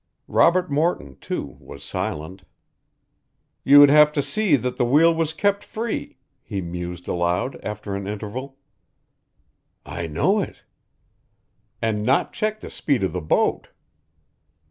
[0.27, 2.41] Robert Morton, too, was silent.
[3.63, 7.93] "You would have to see that the wheel was kept free," he mused aloud after
[7.93, 8.57] an interval.
[9.85, 10.63] "I know it."
[11.83, 13.67] "And not check the speed of the boat."